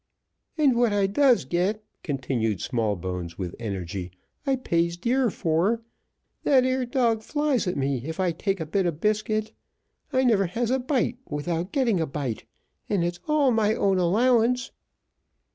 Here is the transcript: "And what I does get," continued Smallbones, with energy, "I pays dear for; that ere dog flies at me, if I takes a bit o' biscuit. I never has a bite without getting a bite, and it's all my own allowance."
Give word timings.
"And 0.57 0.75
what 0.75 0.93
I 0.93 1.05
does 1.05 1.45
get," 1.45 1.83
continued 2.01 2.59
Smallbones, 2.59 3.37
with 3.37 3.53
energy, 3.59 4.11
"I 4.47 4.55
pays 4.55 4.97
dear 4.97 5.29
for; 5.29 5.83
that 6.43 6.63
ere 6.65 6.87
dog 6.87 7.21
flies 7.21 7.67
at 7.67 7.77
me, 7.77 8.01
if 8.05 8.19
I 8.19 8.31
takes 8.31 8.61
a 8.61 8.65
bit 8.65 8.87
o' 8.87 8.91
biscuit. 8.91 9.51
I 10.11 10.23
never 10.23 10.47
has 10.47 10.71
a 10.71 10.79
bite 10.79 11.19
without 11.29 11.71
getting 11.71 11.99
a 12.01 12.07
bite, 12.07 12.45
and 12.89 13.03
it's 13.03 13.19
all 13.27 13.51
my 13.51 13.75
own 13.75 13.99
allowance." 13.99 14.71